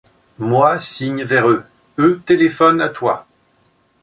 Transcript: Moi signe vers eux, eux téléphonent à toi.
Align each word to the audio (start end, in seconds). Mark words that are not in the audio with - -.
Moi 0.39 0.79
signe 0.79 1.23
vers 1.23 1.47
eux, 1.47 1.63
eux 1.99 2.19
téléphonent 2.25 2.81
à 2.81 2.89
toi. 2.89 3.27